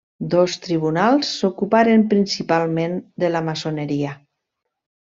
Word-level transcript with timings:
Dos 0.33 0.53
tribunals 0.63 1.33
s'ocuparen 1.41 2.07
principalment 2.15 2.99
de 3.27 3.35
la 3.37 3.45
maçoneria. 3.53 4.21